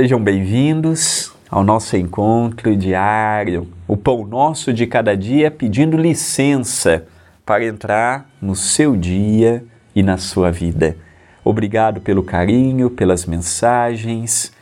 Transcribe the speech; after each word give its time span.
Sejam 0.00 0.22
bem-vindos 0.22 1.32
ao 1.50 1.64
nosso 1.64 1.96
encontro 1.96 2.76
diário, 2.76 3.66
o 3.88 3.96
pão 3.96 4.24
nosso 4.24 4.72
de 4.72 4.86
cada 4.86 5.16
dia, 5.16 5.50
pedindo 5.50 5.96
licença 5.96 7.04
para 7.44 7.66
entrar 7.66 8.30
no 8.40 8.54
seu 8.54 8.96
dia 8.96 9.64
e 9.96 10.00
na 10.04 10.16
sua 10.16 10.52
vida. 10.52 10.96
Obrigado 11.44 12.00
pelo 12.00 12.22
carinho, 12.22 12.88
pelas 12.90 13.26
mensagens, 13.26 14.52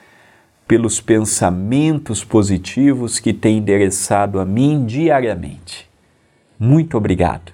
pelos 0.66 1.02
pensamentos 1.02 2.24
positivos 2.24 3.18
que 3.18 3.34
tem 3.34 3.58
endereçado 3.58 4.40
a 4.40 4.44
mim 4.46 4.86
diariamente. 4.86 5.86
Muito 6.58 6.96
obrigado. 6.96 7.52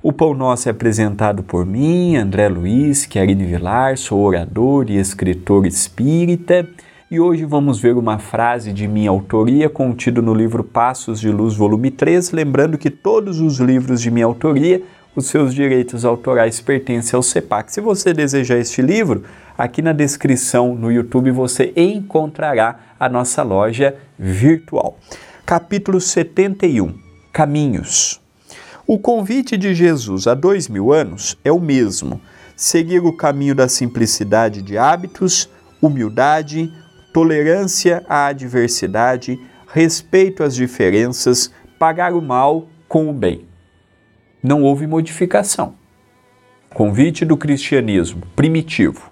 O 0.00 0.12
Pão 0.12 0.34
Nosso 0.34 0.68
é 0.68 0.70
apresentado 0.70 1.42
por 1.42 1.66
mim, 1.66 2.14
André 2.14 2.48
Luiz 2.48 3.06
Querine 3.06 3.44
Vilar, 3.44 3.96
sou 3.98 4.20
orador 4.20 4.88
e 4.88 4.98
escritor 4.98 5.66
espírita 5.66 6.64
e 7.10 7.18
hoje 7.18 7.46
vamos 7.46 7.80
ver 7.80 7.96
uma 7.96 8.18
frase 8.18 8.70
de 8.70 8.86
minha 8.86 9.08
autoria 9.08 9.70
contida 9.70 10.20
no 10.20 10.34
livro 10.34 10.62
Passos 10.62 11.18
de 11.18 11.30
Luz, 11.30 11.54
volume 11.54 11.90
3, 11.90 12.32
lembrando 12.32 12.76
que 12.76 12.90
todos 12.90 13.40
os 13.40 13.58
livros 13.58 14.02
de 14.02 14.10
minha 14.10 14.26
autoria, 14.26 14.82
os 15.16 15.26
seus 15.26 15.54
direitos 15.54 16.04
autorais 16.04 16.60
pertencem 16.60 17.16
ao 17.16 17.22
CEPAC. 17.22 17.72
Se 17.72 17.80
você 17.80 18.12
desejar 18.12 18.58
este 18.58 18.82
livro, 18.82 19.24
aqui 19.56 19.80
na 19.80 19.94
descrição 19.94 20.74
no 20.74 20.92
YouTube 20.92 21.30
você 21.30 21.72
encontrará 21.74 22.78
a 23.00 23.08
nossa 23.08 23.42
loja 23.42 23.96
virtual. 24.18 24.98
Capítulo 25.46 26.02
71 26.02 26.94
Caminhos. 27.32 28.20
O 28.86 28.98
convite 28.98 29.56
de 29.56 29.74
Jesus 29.74 30.26
há 30.26 30.34
dois 30.34 30.68
mil 30.68 30.92
anos 30.92 31.38
é 31.42 31.50
o 31.50 31.58
mesmo: 31.58 32.20
seguir 32.54 33.00
o 33.00 33.16
caminho 33.16 33.54
da 33.54 33.66
simplicidade 33.66 34.60
de 34.60 34.76
hábitos, 34.76 35.48
humildade, 35.80 36.70
tolerância 37.18 38.04
à 38.08 38.26
adversidade, 38.26 39.40
respeito 39.66 40.44
às 40.44 40.54
diferenças, 40.54 41.52
pagar 41.76 42.12
o 42.12 42.22
mal 42.22 42.68
com 42.86 43.10
o 43.10 43.12
bem. 43.12 43.44
Não 44.40 44.62
houve 44.62 44.86
modificação. 44.86 45.74
Convite 46.72 47.24
do 47.24 47.36
cristianismo 47.36 48.22
primitivo 48.36 49.10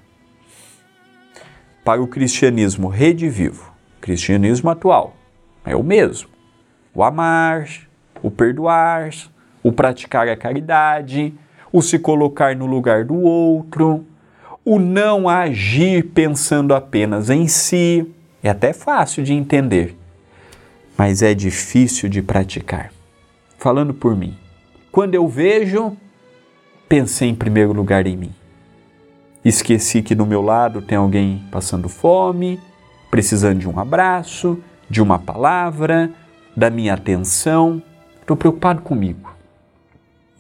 para 1.85 2.01
o 2.01 2.07
cristianismo 2.07 2.87
redivivo, 2.87 3.73
cristianismo 4.01 4.71
atual, 4.71 5.17
é 5.65 5.75
o 5.75 5.83
mesmo. 5.83 6.29
O 6.95 7.03
amar, 7.03 7.69
o 8.23 8.31
perdoar, 8.31 9.11
o 9.65 9.73
praticar 9.73 10.29
a 10.29 10.37
caridade, 10.37 11.35
o 11.73 11.83
se 11.83 11.99
colocar 11.99 12.55
no 12.55 12.67
lugar 12.67 13.05
do 13.05 13.17
outro, 13.21 14.07
o 14.69 14.81
não 14.81 15.29
agir 15.29 16.07
pensando 16.07 16.75
apenas 16.75 17.31
em 17.31 17.47
si 17.47 18.05
é 18.43 18.51
até 18.51 18.73
fácil 18.73 19.23
de 19.23 19.33
entender, 19.33 19.97
mas 20.99 21.23
é 21.23 21.33
difícil 21.35 22.09
de 22.09 22.21
praticar. 22.21 22.93
Falando 23.59 23.95
por 23.95 24.17
mim, 24.17 24.37
quando 24.91 25.15
eu 25.15 25.29
vejo, 25.29 25.97
pensei 26.89 27.29
em 27.29 27.35
primeiro 27.35 27.73
lugar 27.73 28.09
em 28.09 28.17
mim. 28.17 28.35
Esqueci 29.45 30.03
que 30.03 30.17
do 30.17 30.27
meu 30.27 30.43
lado 30.43 30.83
tem 30.83 30.99
alguém 30.99 31.45
passando 31.53 31.89
fome, 31.89 32.61
precisando 33.09 33.61
de 33.61 33.69
um 33.69 33.79
abraço, 33.79 34.59
de 34.91 35.01
uma 35.01 35.17
palavra, 35.17 36.11
da 36.57 36.71
minha 36.71 36.95
atenção. 36.95 37.81
Estou 38.21 38.37
preocupado 38.37 38.83
comigo. 38.83 39.33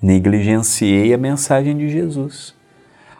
Negligenciei 0.02 1.14
a 1.14 1.18
mensagem 1.18 1.76
de 1.76 1.88
Jesus. 1.88 2.55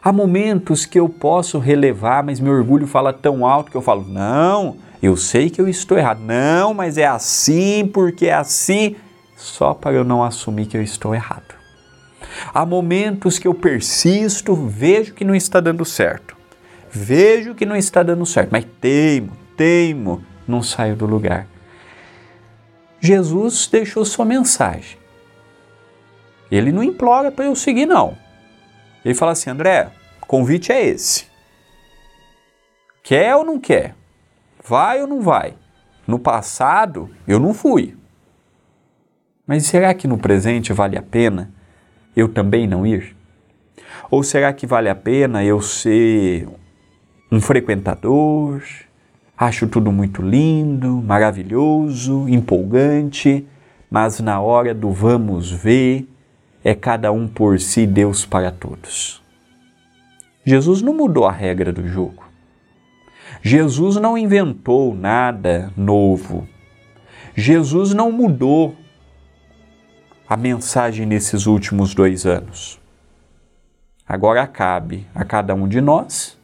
Há 0.06 0.12
momentos 0.12 0.86
que 0.86 1.00
eu 1.00 1.08
posso 1.08 1.58
relevar, 1.58 2.22
mas 2.22 2.38
meu 2.38 2.52
orgulho 2.52 2.86
fala 2.86 3.12
tão 3.12 3.44
alto 3.44 3.72
que 3.72 3.76
eu 3.76 3.82
falo: 3.82 4.06
não, 4.06 4.76
eu 5.02 5.16
sei 5.16 5.50
que 5.50 5.60
eu 5.60 5.68
estou 5.68 5.98
errado. 5.98 6.20
Não, 6.20 6.72
mas 6.72 6.96
é 6.96 7.04
assim 7.04 7.90
porque 7.92 8.26
é 8.26 8.34
assim, 8.34 8.94
só 9.36 9.74
para 9.74 9.96
eu 9.96 10.04
não 10.04 10.22
assumir 10.22 10.66
que 10.66 10.76
eu 10.76 10.82
estou 10.82 11.12
errado. 11.12 11.56
Há 12.54 12.64
momentos 12.64 13.36
que 13.36 13.48
eu 13.48 13.52
persisto, 13.52 14.54
vejo 14.54 15.12
que 15.12 15.24
não 15.24 15.34
está 15.34 15.58
dando 15.58 15.84
certo. 15.84 16.36
Vejo 16.88 17.52
que 17.56 17.66
não 17.66 17.74
está 17.74 18.04
dando 18.04 18.24
certo, 18.24 18.50
mas 18.52 18.64
teimo, 18.80 19.32
teimo, 19.56 20.22
não 20.46 20.62
saio 20.62 20.94
do 20.94 21.04
lugar. 21.04 21.48
Jesus 23.00 23.66
deixou 23.66 24.04
sua 24.04 24.24
mensagem. 24.24 24.98
Ele 26.48 26.70
não 26.70 26.84
implora 26.84 27.32
para 27.32 27.46
eu 27.46 27.56
seguir, 27.56 27.86
não. 27.86 28.24
Ele 29.06 29.14
fala 29.14 29.30
assim: 29.30 29.48
André, 29.48 29.88
convite 30.26 30.72
é 30.72 30.84
esse. 30.84 31.26
Quer 33.04 33.36
ou 33.36 33.44
não 33.44 33.60
quer? 33.60 33.94
Vai 34.68 35.00
ou 35.00 35.06
não 35.06 35.22
vai? 35.22 35.54
No 36.08 36.18
passado, 36.18 37.08
eu 37.26 37.38
não 37.38 37.54
fui. 37.54 37.96
Mas 39.46 39.64
será 39.66 39.94
que 39.94 40.08
no 40.08 40.18
presente 40.18 40.72
vale 40.72 40.98
a 40.98 41.02
pena 41.02 41.52
eu 42.16 42.28
também 42.28 42.66
não 42.66 42.84
ir? 42.84 43.16
Ou 44.10 44.24
será 44.24 44.52
que 44.52 44.66
vale 44.66 44.88
a 44.88 44.94
pena 44.96 45.44
eu 45.44 45.62
ser 45.62 46.48
um 47.30 47.40
frequentador? 47.40 48.60
Acho 49.38 49.68
tudo 49.68 49.92
muito 49.92 50.20
lindo, 50.20 51.00
maravilhoso, 51.00 52.28
empolgante, 52.28 53.46
mas 53.88 54.18
na 54.18 54.40
hora 54.40 54.74
do 54.74 54.90
vamos 54.90 55.52
ver, 55.52 56.08
é 56.64 56.74
cada 56.74 57.12
um 57.12 57.28
por 57.28 57.60
si, 57.60 57.86
Deus 57.86 58.24
para 58.24 58.50
todos. 58.50 59.22
Jesus 60.44 60.82
não 60.82 60.94
mudou 60.94 61.26
a 61.26 61.32
regra 61.32 61.72
do 61.72 61.86
jogo. 61.88 62.24
Jesus 63.42 63.96
não 63.96 64.16
inventou 64.16 64.94
nada 64.94 65.72
novo. 65.76 66.48
Jesus 67.34 67.92
não 67.92 68.10
mudou 68.10 68.76
a 70.28 70.36
mensagem 70.36 71.06
nesses 71.06 71.46
últimos 71.46 71.94
dois 71.94 72.26
anos. 72.26 72.80
Agora 74.08 74.46
cabe 74.46 75.06
a 75.14 75.24
cada 75.24 75.54
um 75.54 75.66
de 75.68 75.80
nós, 75.80 76.38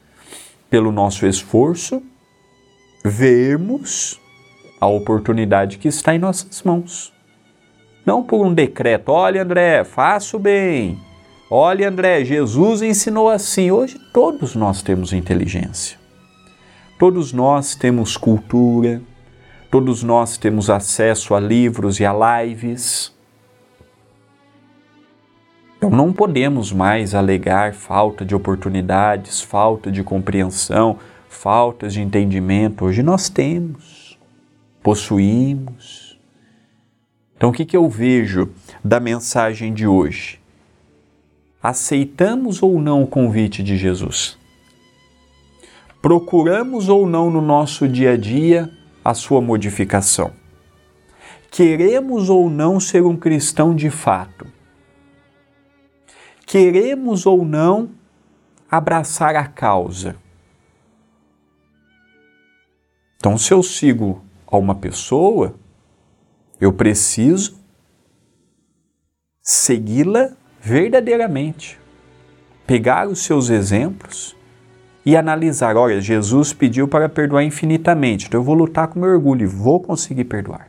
pelo 0.69 0.91
nosso 0.93 1.27
esforço, 1.27 2.03
vermos 3.05 4.21
a 4.81 4.87
oportunidade 4.87 5.79
que 5.79 5.89
está 5.89 6.15
em 6.15 6.19
nossas 6.19 6.63
mãos. 6.63 7.13
Não 8.05 8.23
por 8.23 8.45
um 8.45 8.53
decreto, 8.53 9.11
olha 9.11 9.43
André, 9.43 9.85
faço 9.85 10.39
bem. 10.39 10.99
Olha 11.49 11.89
André, 11.89 12.25
Jesus 12.25 12.83
ensinou 12.83 13.29
assim. 13.29 13.71
Hoje 13.71 13.99
todos 14.13 14.57
nós 14.57 14.83
temos 14.83 15.13
inteligência. 15.13 15.99
Todos 16.99 17.33
nós 17.33 17.75
temos 17.75 18.17
cultura. 18.17 19.03
Todos 19.71 20.03
nós 20.03 20.37
temos 20.37 20.69
acesso 20.69 21.35
a 21.35 21.41
livros 21.41 21.99
e 21.99 22.05
a 22.05 22.43
lives. 22.43 23.13
Então 25.79 25.91
não 25.91 26.13
podemos 26.13 26.73
mais 26.73 27.15
alegar 27.15 27.75
falta 27.75 28.25
de 28.25 28.35
oportunidades, 28.35 29.41
falta 29.41 29.91
de 29.91 30.05
compreensão, 30.05 30.99
falta 31.29 31.89
de 31.89 32.01
entendimento. 32.01 32.85
Hoje 32.85 33.03
nós 33.03 33.29
temos, 33.29 34.19
possuímos. 34.83 36.12
Então, 37.43 37.51
o 37.51 37.53
que, 37.53 37.65
que 37.65 37.77
eu 37.77 37.89
vejo 37.89 38.51
da 38.85 39.01
mensagem 39.01 39.75
de 39.75 39.85
hoje? 39.85 40.41
Aceitamos 41.61 42.63
ou 42.63 42.81
não 42.81 43.03
o 43.03 43.07
convite 43.09 43.65
de 43.65 43.77
Jesus? 43.77 44.39
Procuramos 46.01 46.89
ou 46.89 47.05
não 47.05 47.33
no 47.33 47.41
nosso 47.41 47.89
dia 47.89 48.13
a 48.13 48.17
dia 48.17 48.71
a 49.05 49.13
sua 49.13 49.41
modificação? 49.41 50.31
Queremos 51.51 52.31
ou 52.31 52.49
não 52.49 52.79
ser 52.79 53.03
um 53.03 53.17
cristão 53.17 53.75
de 53.75 53.91
fato? 53.91 54.47
Queremos 56.47 57.27
ou 57.27 57.45
não 57.45 57.91
abraçar 58.71 59.35
a 59.35 59.49
causa? 59.49 60.15
Então, 63.17 63.37
se 63.37 63.53
eu 63.53 63.65
sigo 63.65 64.23
a 64.47 64.57
uma 64.57 64.77
pessoa, 64.77 65.57
eu 66.63 66.73
preciso 66.73 67.59
segui-la 69.43 70.31
verdadeiramente. 70.61 71.77
Pegar 72.65 73.09
os 73.09 73.25
seus 73.25 73.51
exemplos 73.51 74.37
e 75.05 75.17
analisar: 75.17 75.77
olha, 75.77 76.01
Jesus 76.01 76.53
pediu 76.53 76.87
para 76.87 77.09
perdoar 77.09 77.43
infinitamente, 77.43 78.29
então 78.29 78.39
eu 78.39 78.45
vou 78.45 78.55
lutar 78.55 78.87
com 78.87 79.01
meu 79.01 79.09
orgulho 79.09 79.43
e 79.43 79.47
vou 79.47 79.81
conseguir 79.81 80.23
perdoar. 80.23 80.69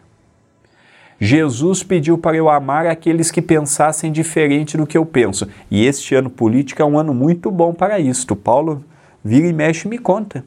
Jesus 1.20 1.84
pediu 1.84 2.18
para 2.18 2.36
eu 2.36 2.50
amar 2.50 2.88
aqueles 2.88 3.30
que 3.30 3.40
pensassem 3.40 4.12
diferente 4.12 4.76
do 4.76 4.88
que 4.88 4.98
eu 4.98 5.06
penso. 5.06 5.48
E 5.70 5.86
este 5.86 6.16
ano 6.16 6.30
político 6.30 6.82
é 6.82 6.86
um 6.86 6.98
ano 6.98 7.14
muito 7.14 7.52
bom 7.52 7.72
para 7.72 8.00
isto. 8.00 8.36
Paulo 8.36 8.84
vira 9.24 9.46
e 9.46 9.54
mexe 9.54 9.88
e 9.88 9.92
me 9.92 10.00
conta 10.00 10.44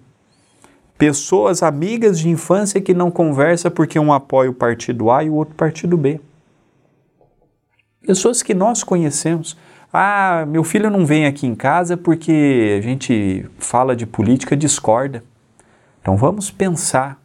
pessoas 0.98 1.62
amigas 1.62 2.18
de 2.18 2.28
infância 2.28 2.80
que 2.80 2.94
não 2.94 3.10
conversa 3.10 3.70
porque 3.70 3.98
um 3.98 4.12
apoia 4.12 4.50
o 4.50 4.54
partido 4.54 5.10
A 5.10 5.22
e 5.22 5.30
o 5.30 5.34
outro 5.34 5.54
partido 5.54 5.96
B. 5.96 6.20
Pessoas 8.06 8.42
que 8.42 8.54
nós 8.54 8.82
conhecemos. 8.82 9.56
Ah, 9.92 10.44
meu 10.46 10.62
filho 10.62 10.90
não 10.90 11.04
vem 11.04 11.26
aqui 11.26 11.46
em 11.46 11.54
casa 11.54 11.96
porque 11.96 12.76
a 12.78 12.82
gente 12.82 13.46
fala 13.58 13.96
de 13.96 14.06
política 14.06 14.56
discorda. 14.56 15.22
Então 16.00 16.16
vamos 16.16 16.50
pensar, 16.50 17.20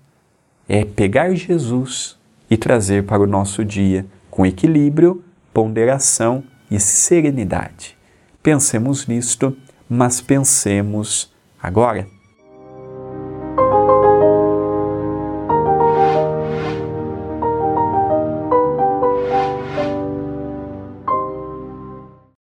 é 0.68 0.84
pegar 0.84 1.34
Jesus 1.36 2.18
e 2.50 2.58
trazer 2.58 3.06
para 3.06 3.22
o 3.22 3.28
nosso 3.28 3.64
dia 3.64 4.06
com 4.30 4.46
equilíbrio, 4.46 5.24
ponderação 5.54 6.44
e 6.70 6.80
serenidade. 6.80 7.98
Pensemos 8.42 9.06
nisto, 9.06 9.56
mas 9.88 10.20
pensemos 10.20 11.32
agora. 11.62 12.08